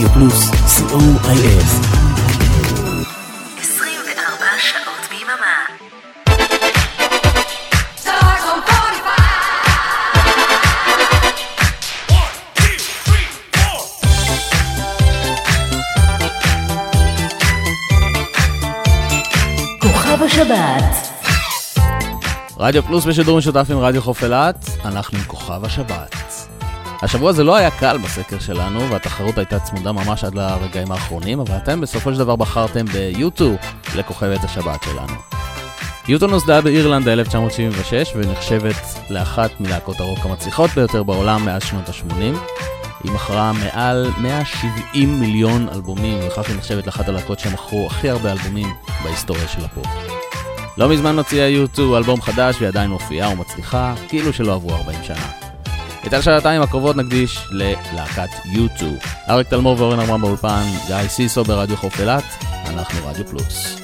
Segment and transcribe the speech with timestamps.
[0.00, 1.64] רדיו פלוס, co.il
[3.60, 5.66] 24 שעות ביממה.
[20.26, 21.08] השבת
[22.58, 26.39] רדיו פלוס בשידור משותף עם רדיו חוף אילת, אנחנו עם כוכב השבת.
[27.02, 31.56] השבוע זה לא היה קל בסקר שלנו, והתחרות הייתה צמודה ממש עד לרגעים האחרונים, אבל
[31.56, 33.52] אתם בסופו של דבר בחרתם ביוטו
[33.96, 35.14] לכוכבת השבת שלנו.
[36.08, 38.74] יוטו נוסדה באירלנד ב-1976 ונחשבת
[39.10, 42.14] לאחת מלהקות הרוק המצליחות ביותר בעולם מאז שנות ה-80.
[43.04, 48.68] היא מכרה מעל 170 מיליון אלבומים, וכך היא נחשבת לאחת הלהקות שמכרו הכי הרבה אלבומים
[49.04, 49.86] בהיסטוריה של הפופ.
[50.78, 55.49] לא מזמן הוציאה U2 אלבום חדש והיא עדיין מופיעה ומצליחה, כאילו שלא עברו 40 שנה.
[56.06, 58.84] את השעתיים הקרובות נקדיש ללהקת U2.
[59.28, 62.24] אריק תלמור ואורן אברהם באולפן, גיא סיסו ברדיו חוף אילת,
[62.66, 63.80] אנחנו רדיו פלוס.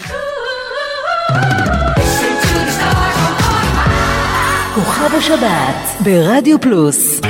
[4.74, 7.20] כוכב השבת ברדיו פלוס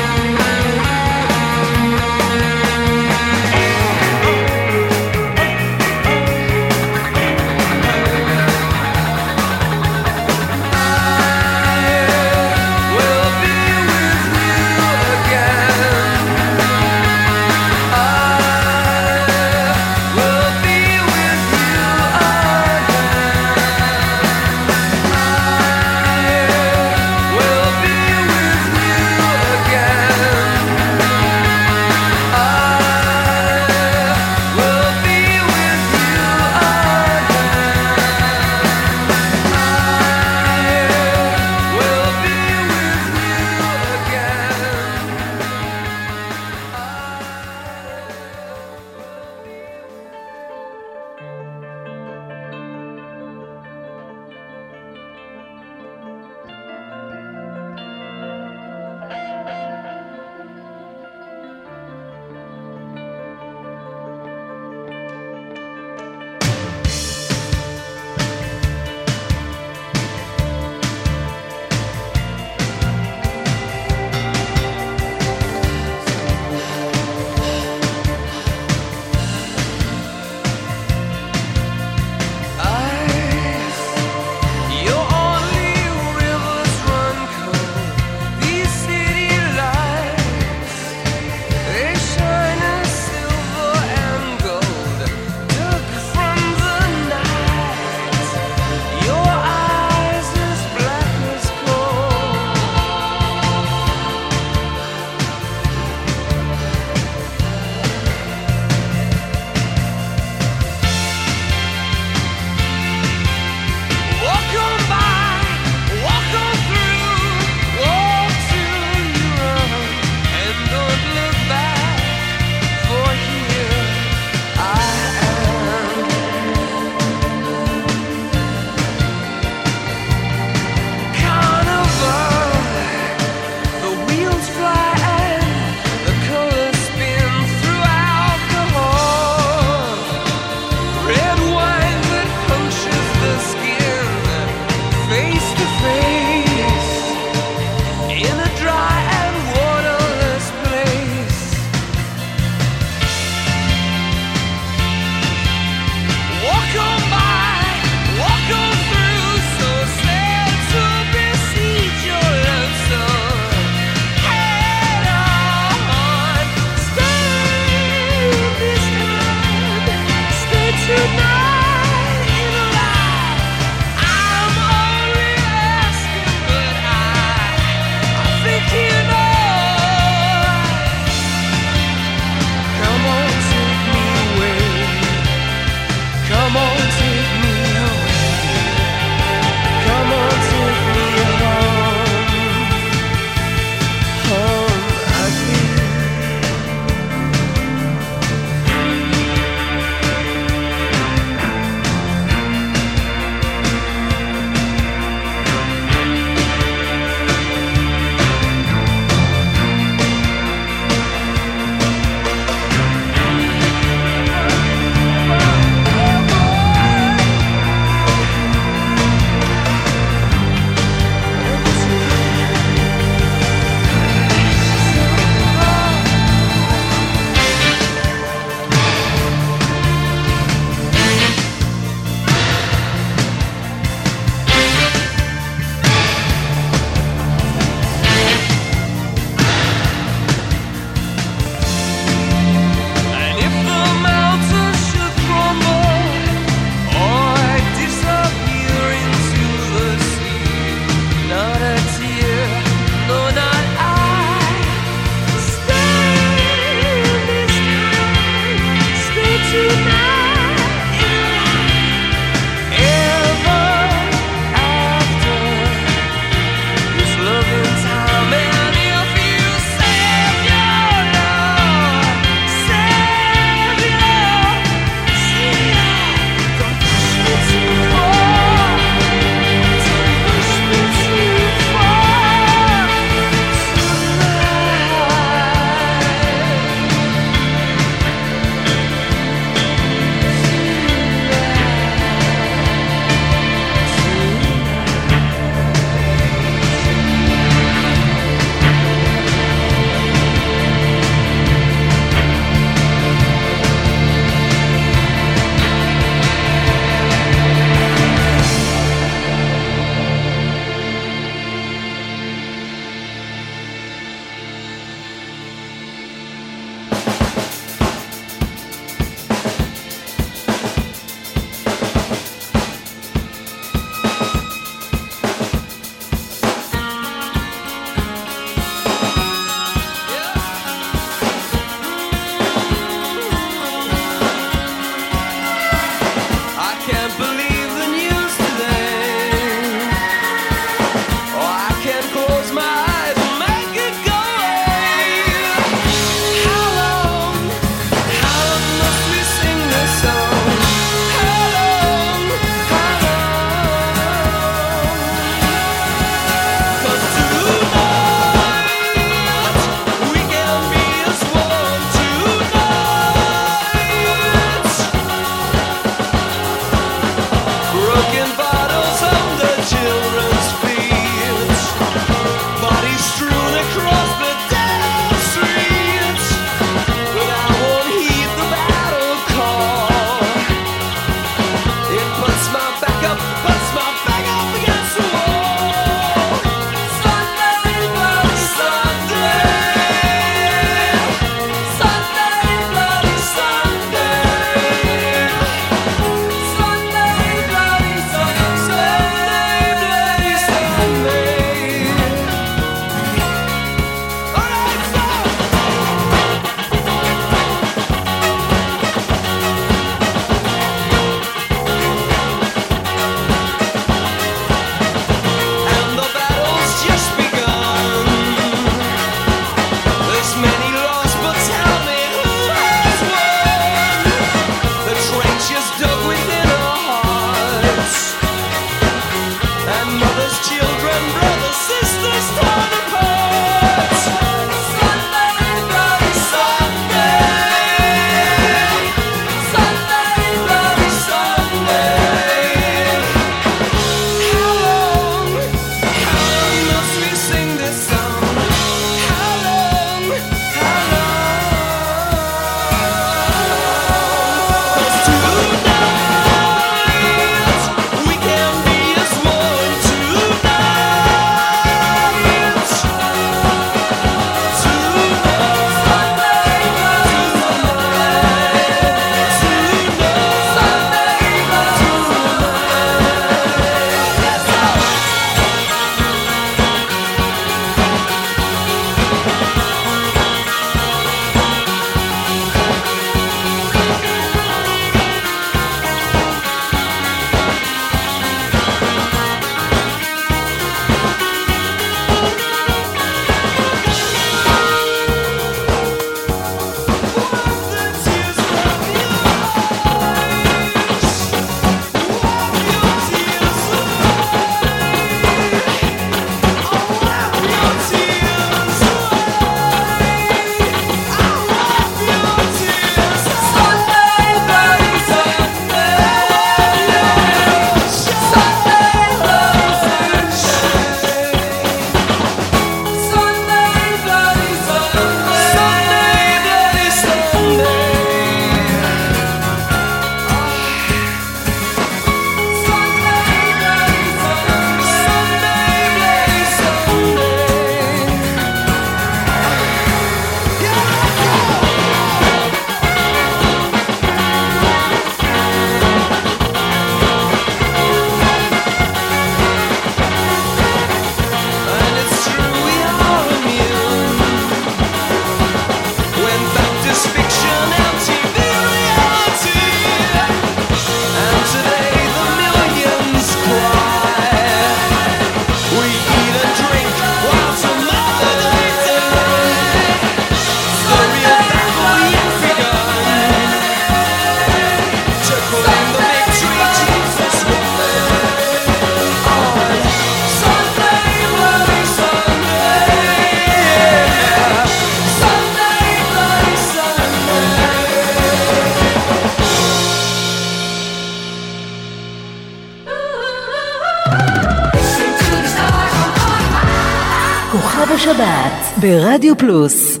[598.81, 600.00] ברדיו פלוס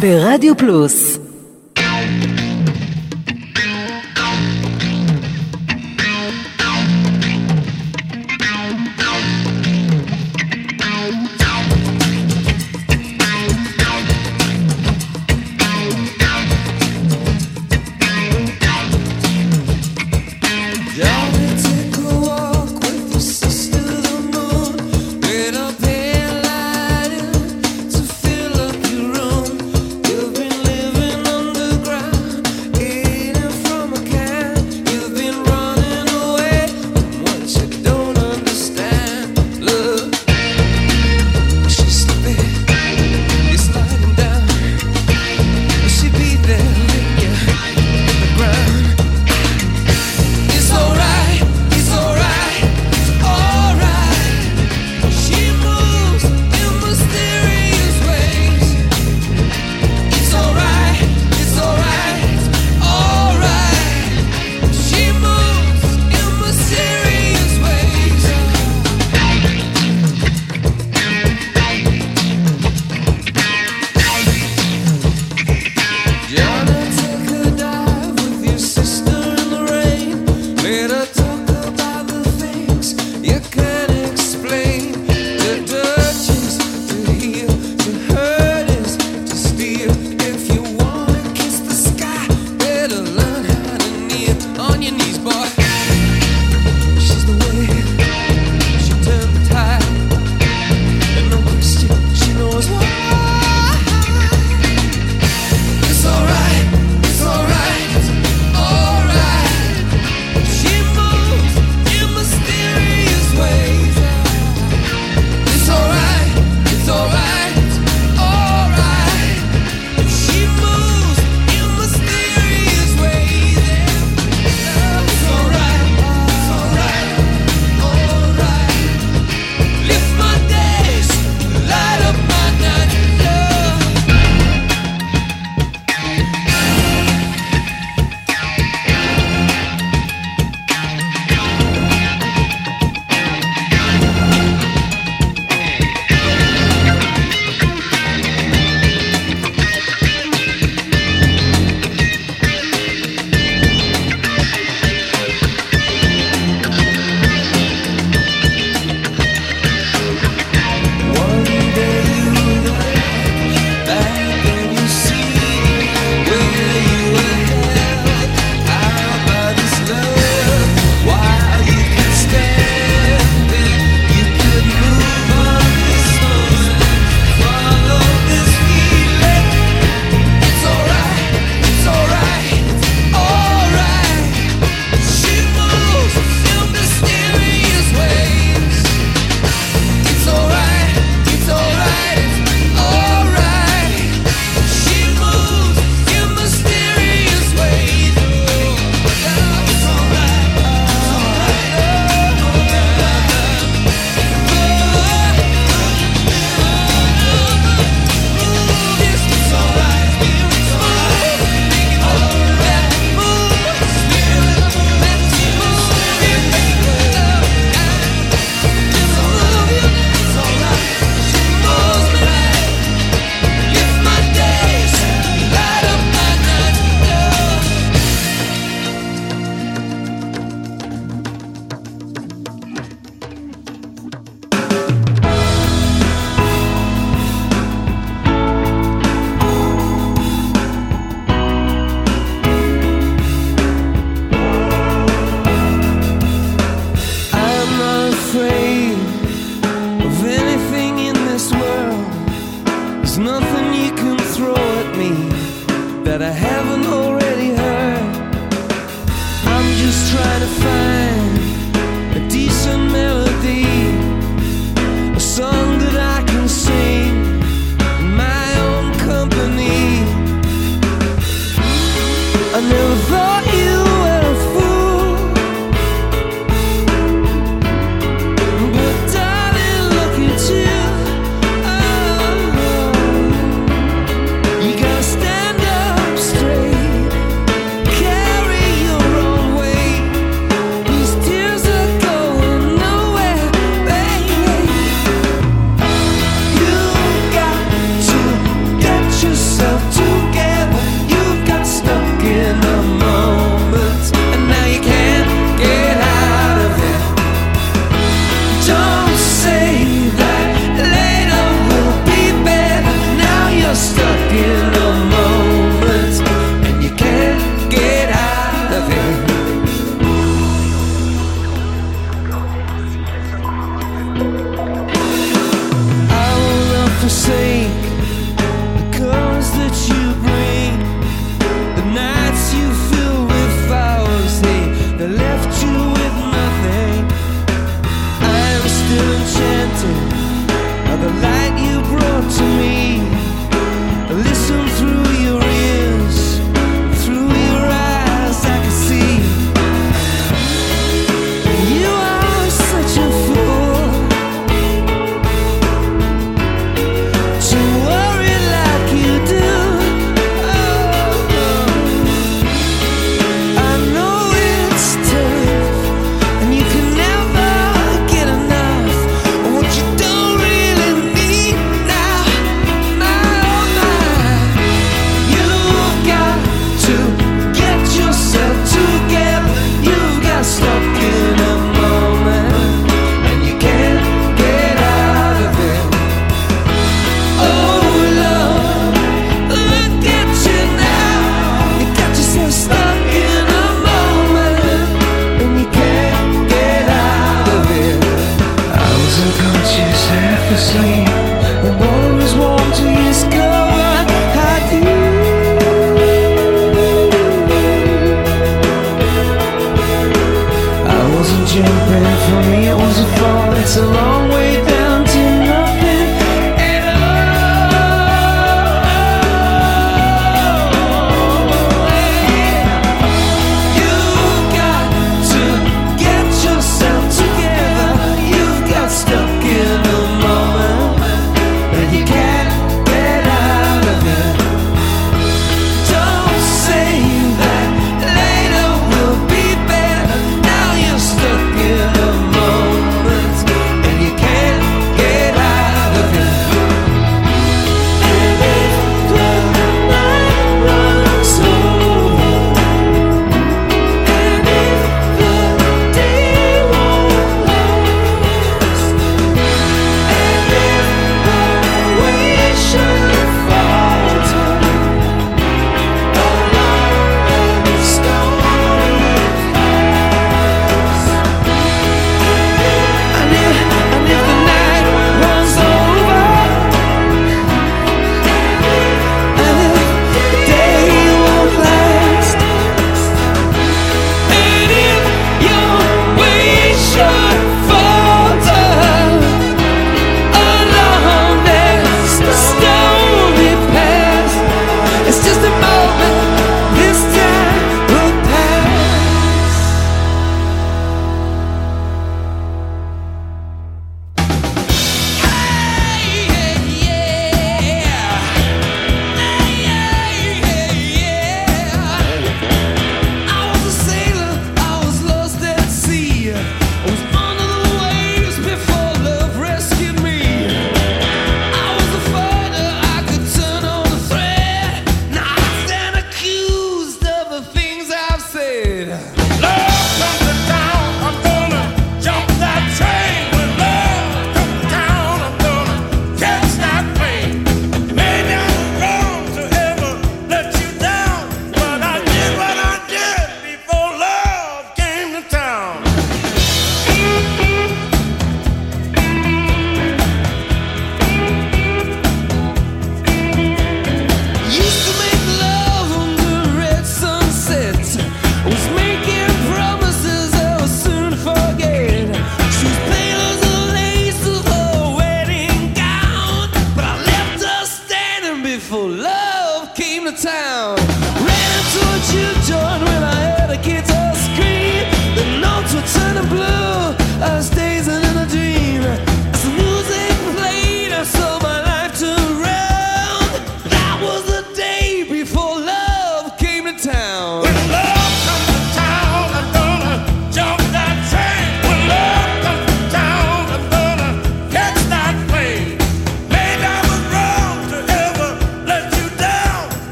[0.00, 1.19] ברדיו פלוס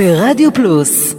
[0.00, 1.14] ברדיו פלוס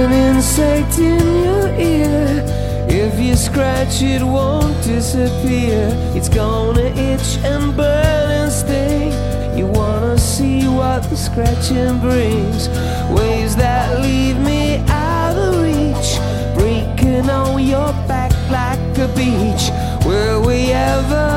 [0.00, 2.42] an insect in your ear.
[2.88, 5.90] If you scratch, it won't disappear.
[6.16, 9.12] It's gonna itch and burn and sting.
[9.58, 12.68] You wanna see what the scratching brings?
[13.10, 16.08] Waves that leave me out of reach,
[16.56, 19.64] breaking on your back like a beach.
[20.06, 21.28] Will we ever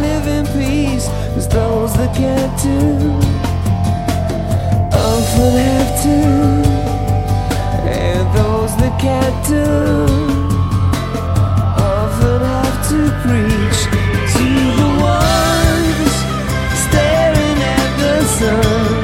[0.00, 1.06] live in peace?
[1.34, 2.78] Cause those that can't do
[4.96, 6.67] often have to.
[8.78, 9.64] And that can't do
[11.82, 13.78] often have to preach
[14.34, 14.48] to
[14.78, 16.14] the ones
[16.86, 19.02] staring at the sun,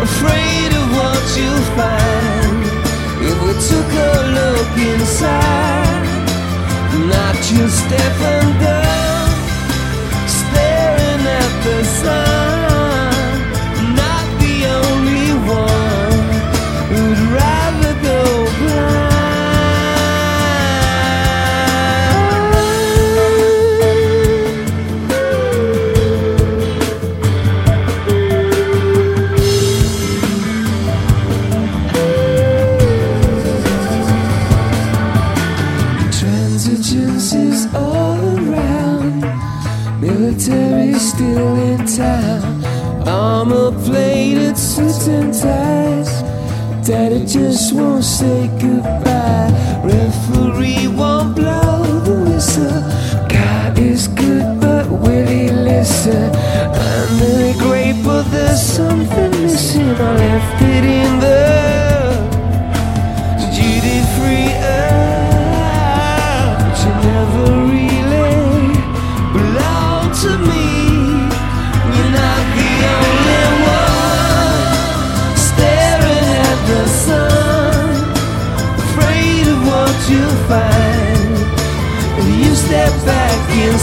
[0.00, 2.62] afraid of what you'll find
[3.28, 6.06] if we took a look inside,
[7.12, 9.28] not just stepping down,
[10.26, 12.41] staring at the sun,
[47.32, 49.32] just won't say goodbye.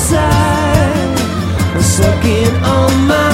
[0.10, 1.18] Inside,
[1.82, 3.29] sucking on my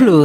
[0.00, 0.22] ברדיו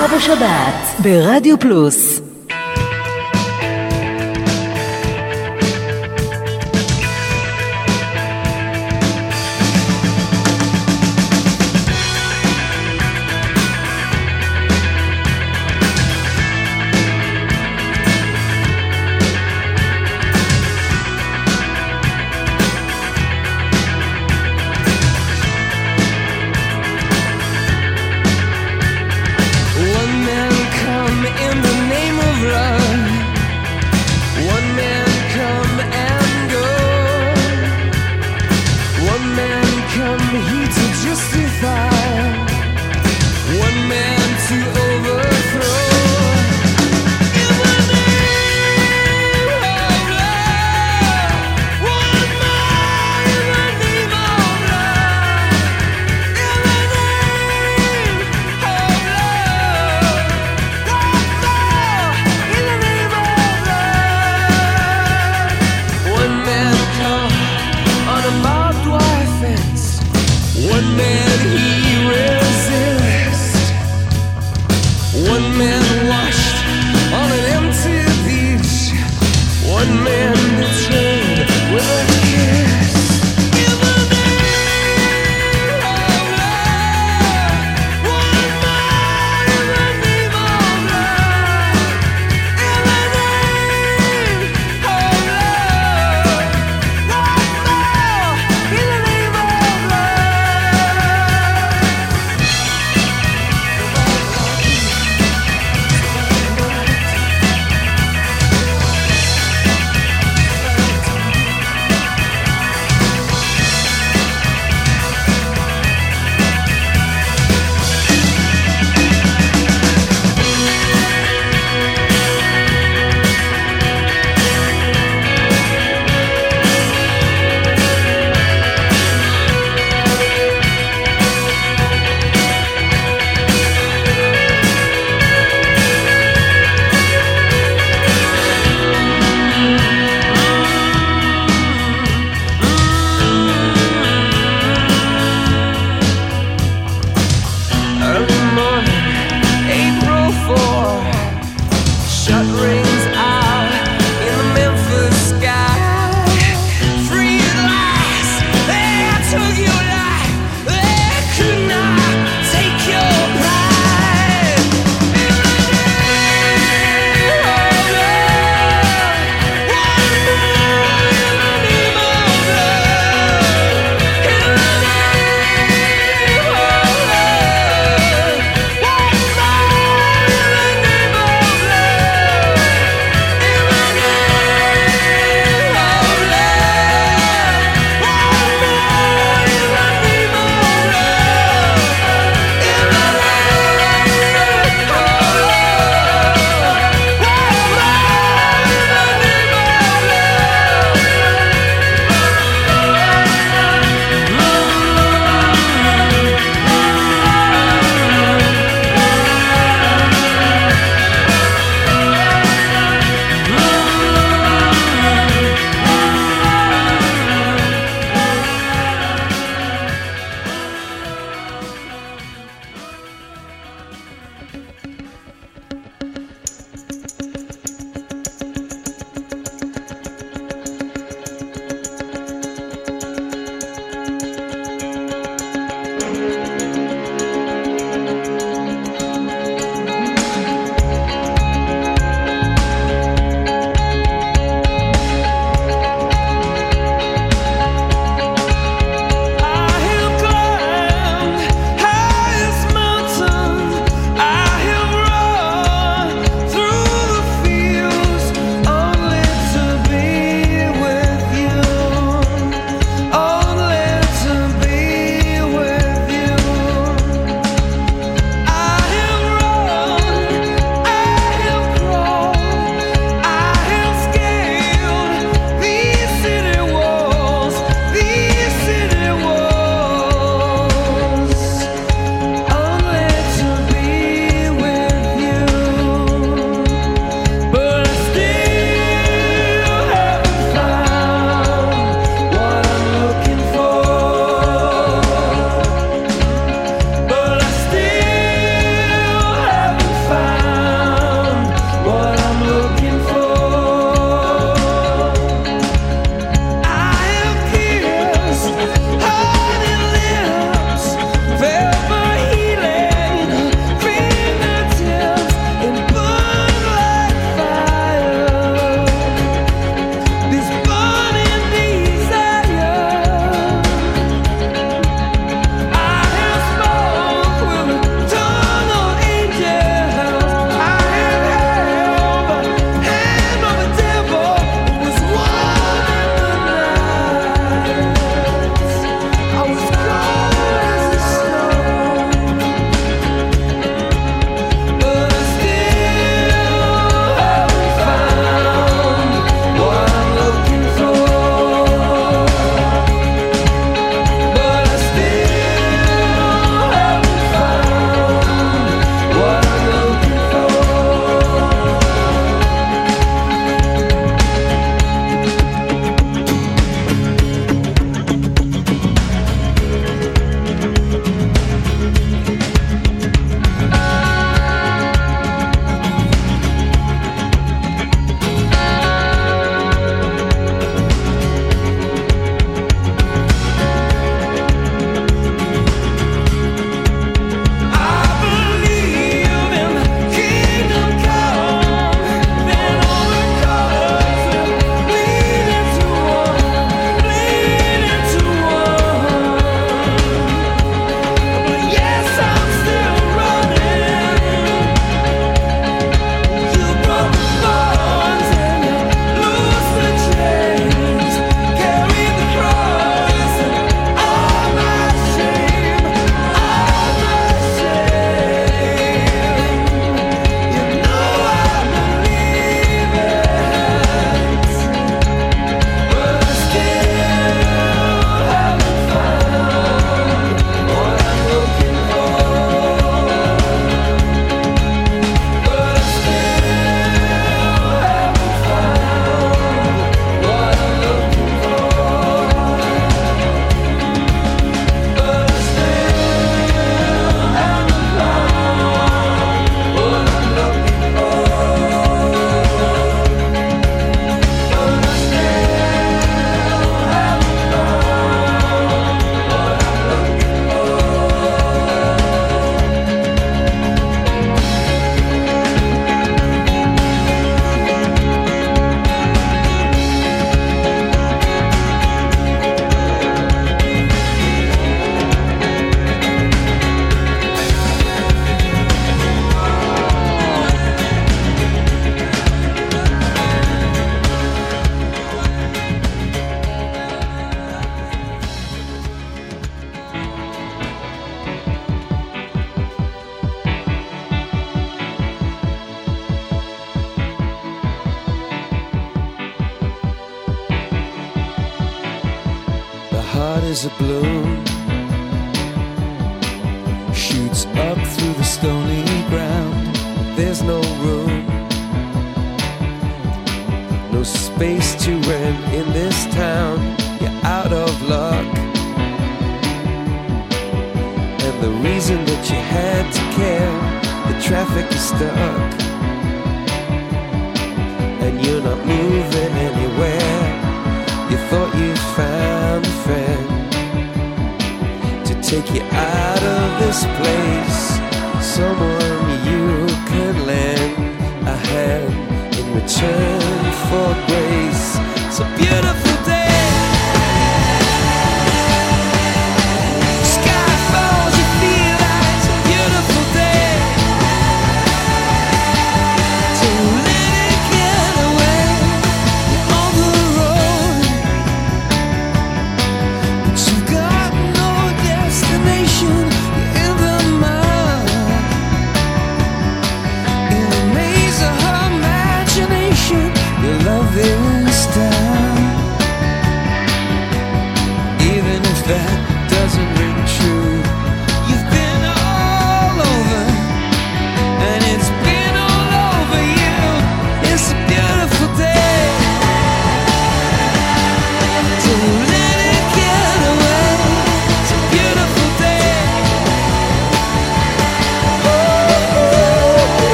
[0.00, 2.29] כוכב השבת ברדיו פלוס.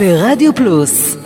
[0.00, 1.16] ברדיו פלוס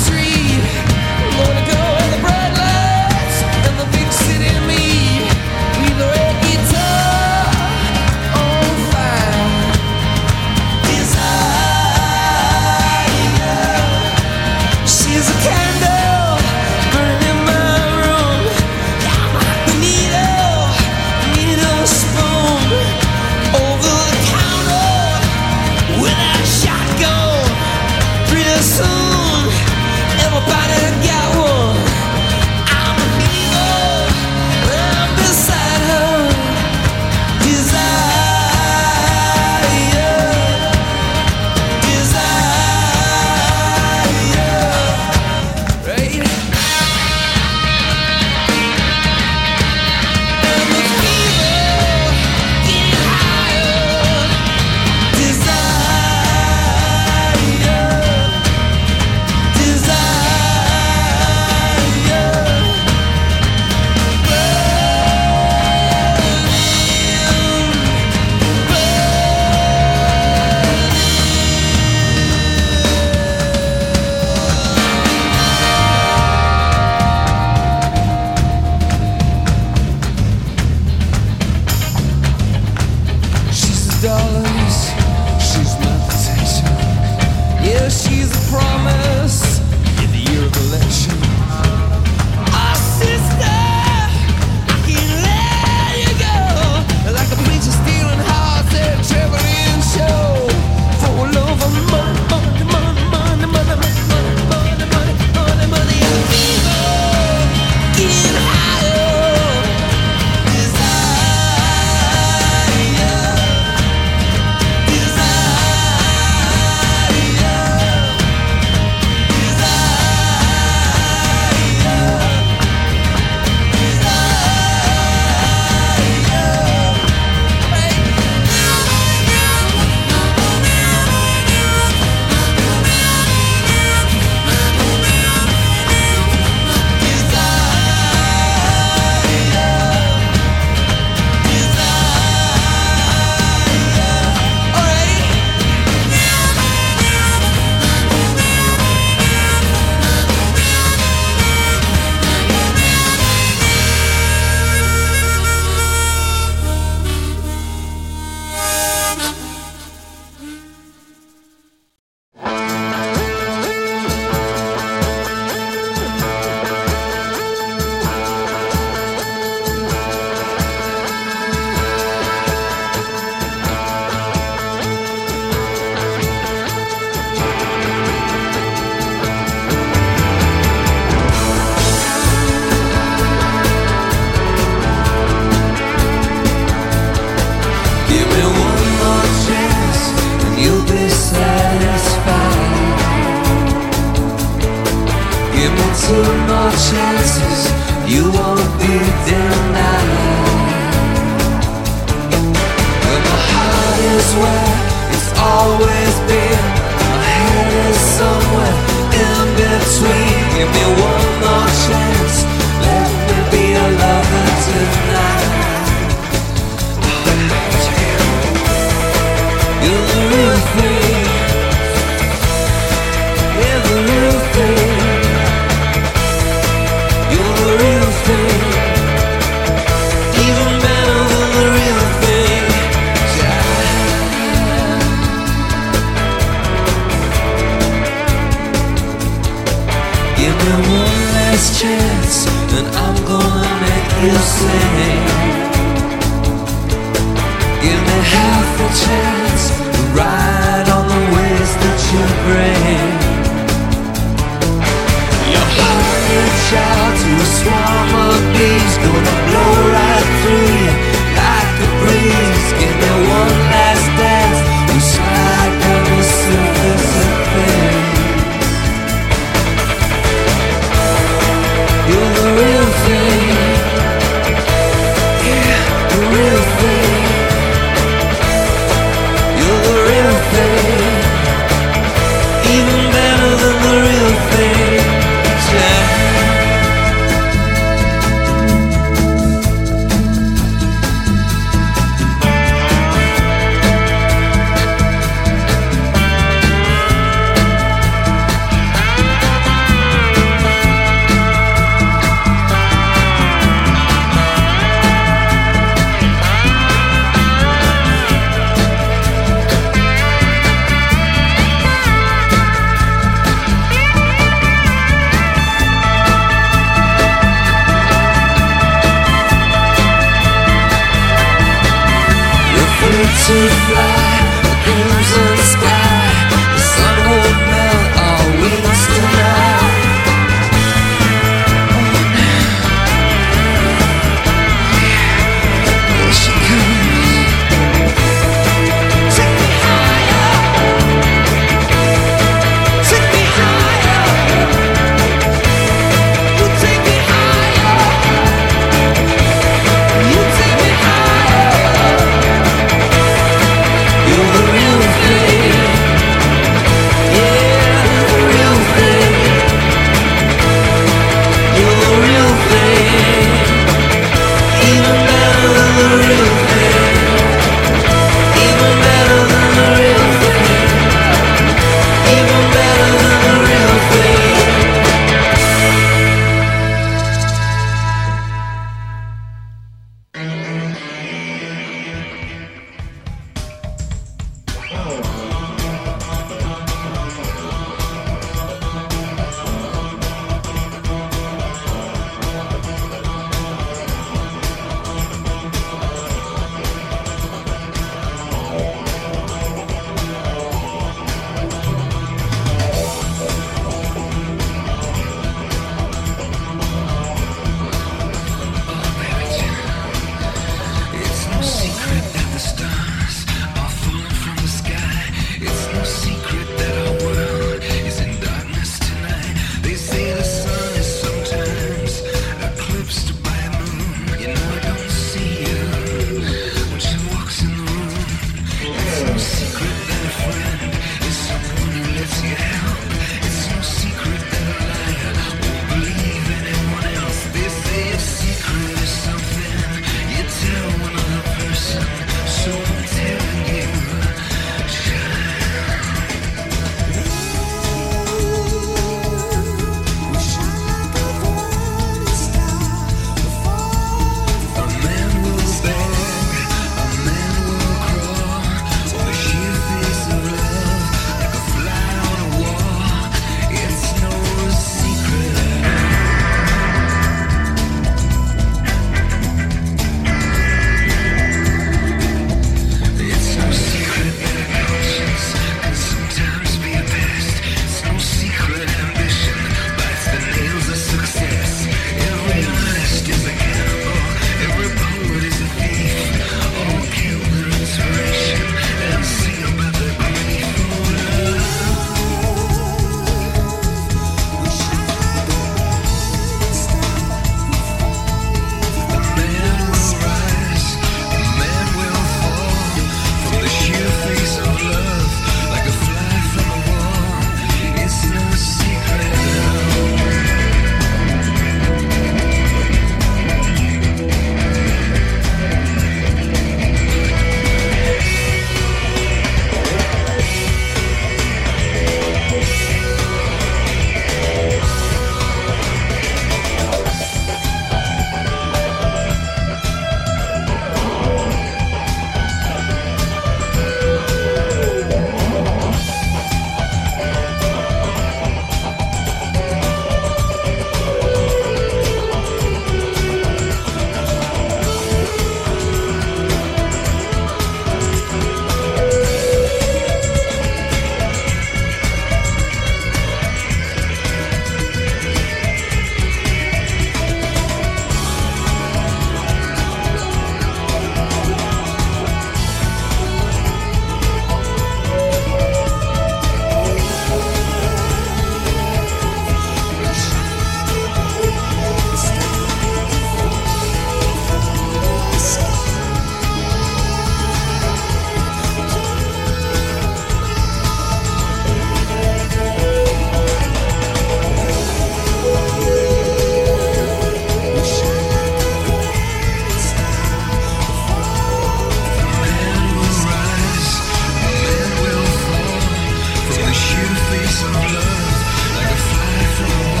[597.31, 600.00] face of love like a fly from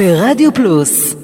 [0.00, 1.14] ברדיו פלוס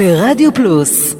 [0.00, 1.14] ברדיו פלוס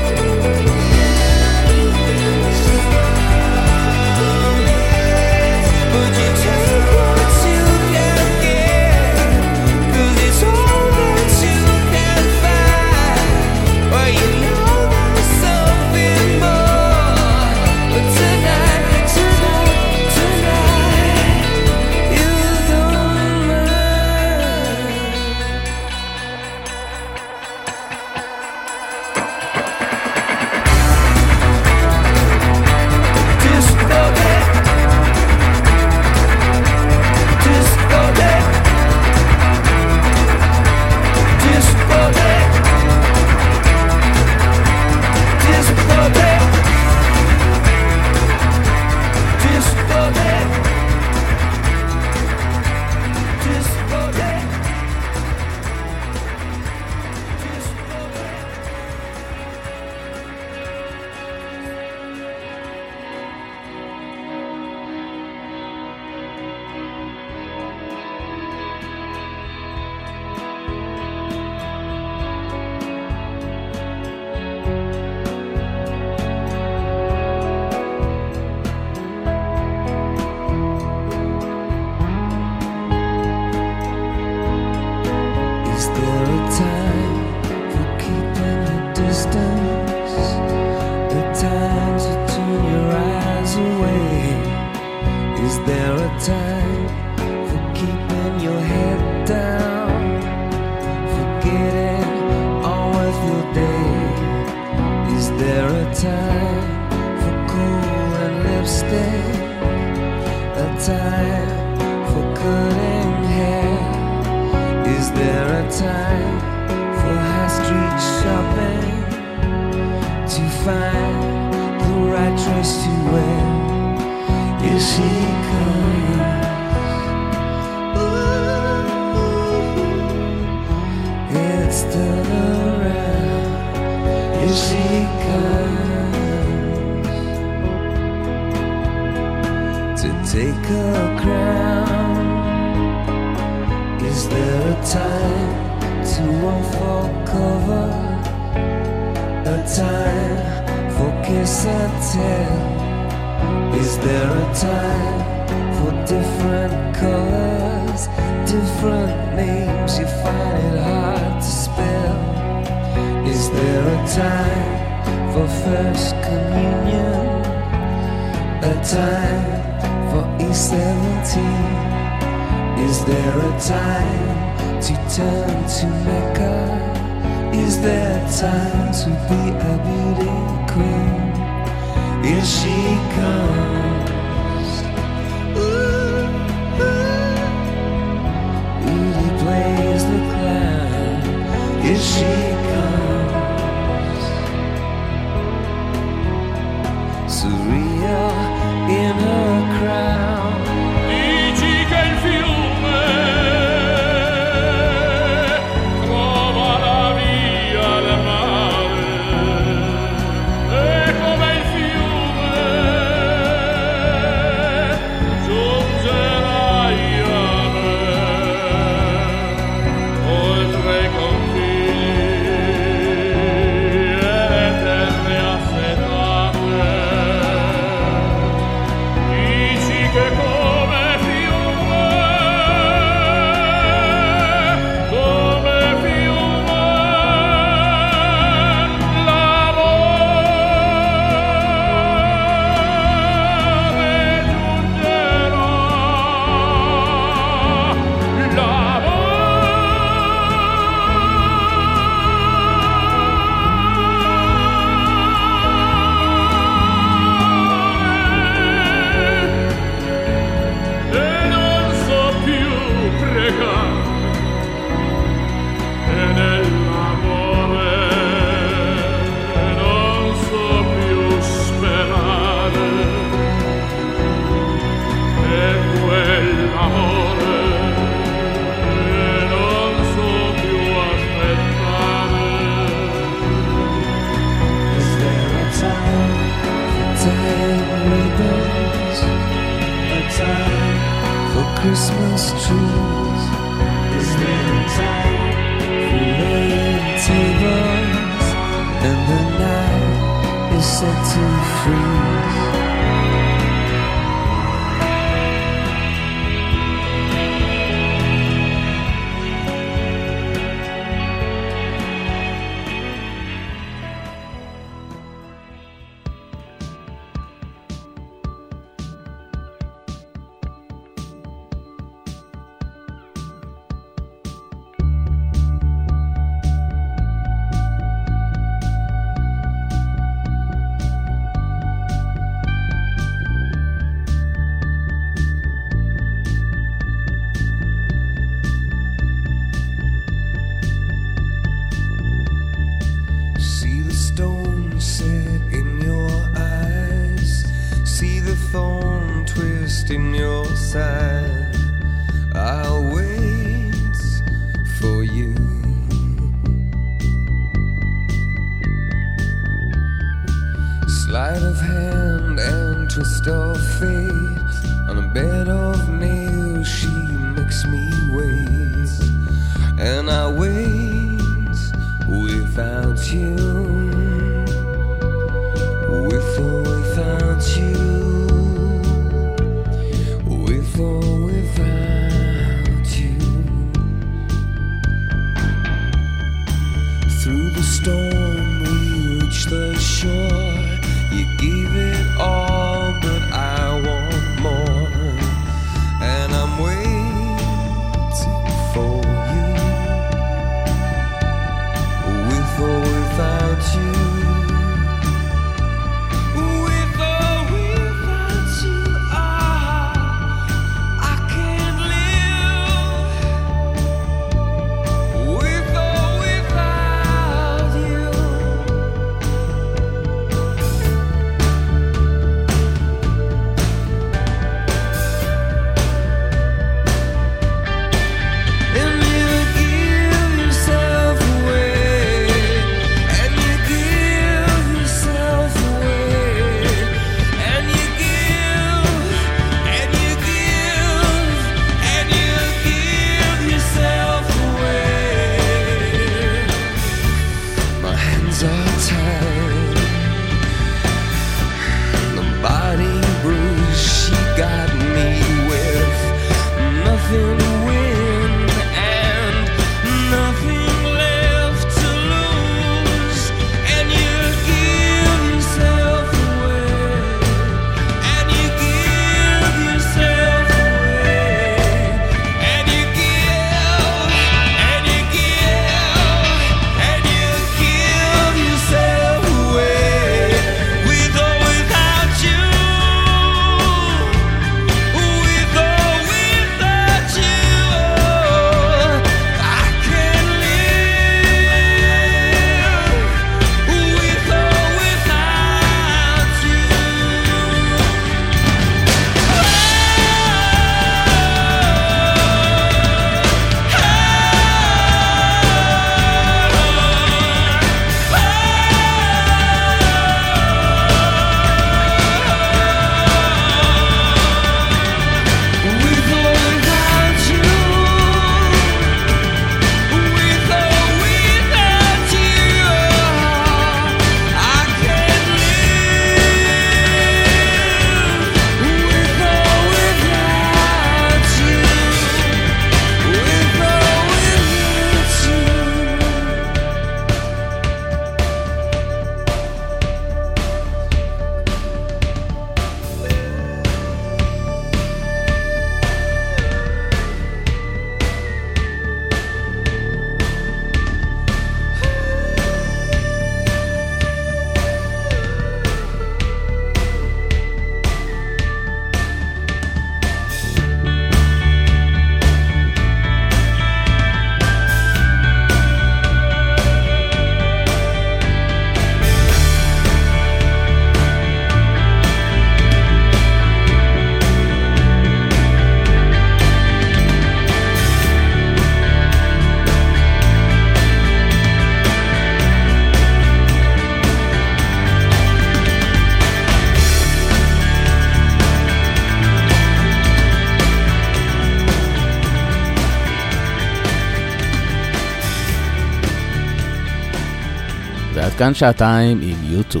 [598.62, 600.00] כאן שעתיים עם יוטו.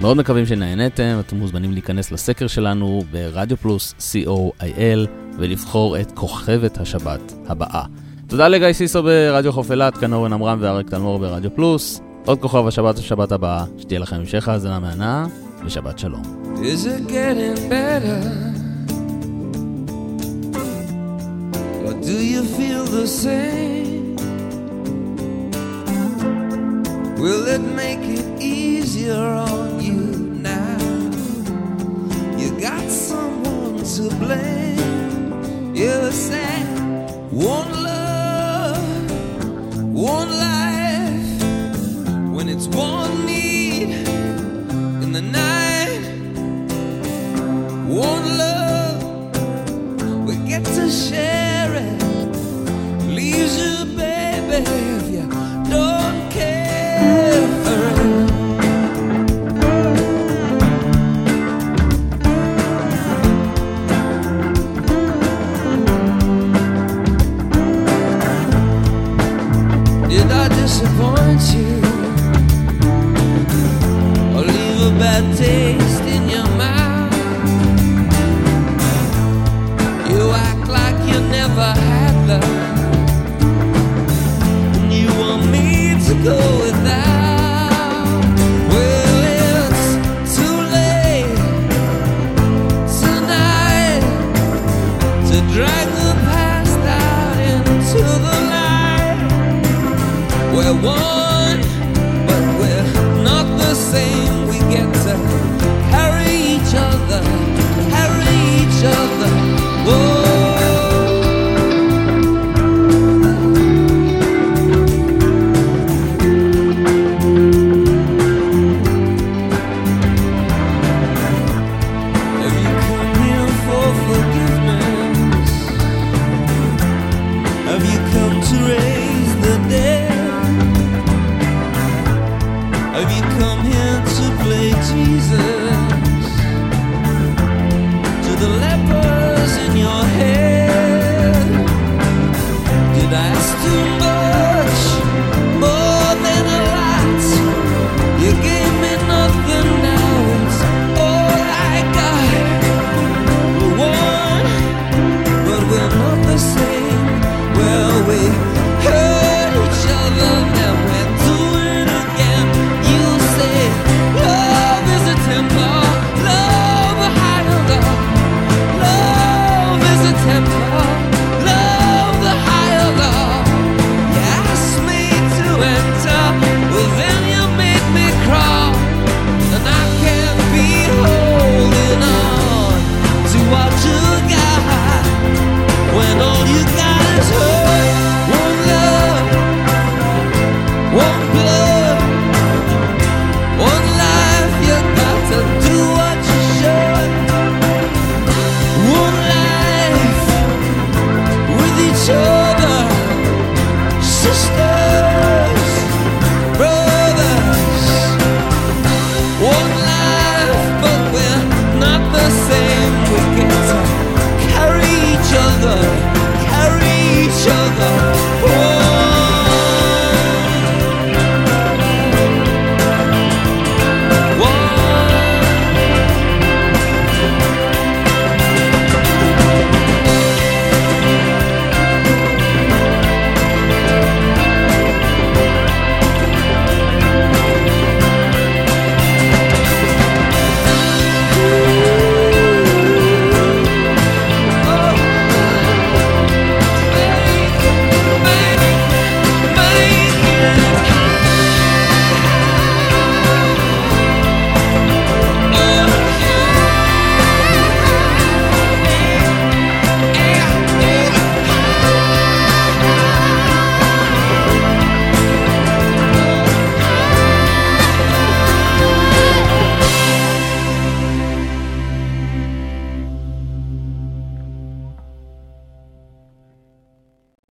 [0.00, 5.08] מאוד מקווים שנהנתם, אתם מוזמנים להיכנס לסקר שלנו ברדיו פלוס co.il
[5.38, 7.84] ולבחור את כוכבת השבת הבאה.
[8.26, 12.00] תודה לגיא סיסו ברדיו חוף אילת, כאן אורן עמרם ואריק תלמור ברדיו פלוס.
[12.24, 15.26] עוד כוכב השבת השבת הבאה, שתהיה לכם המשך האזנה מהנה,
[15.64, 16.22] ושבת שלום.
[16.54, 18.51] Is it getting better?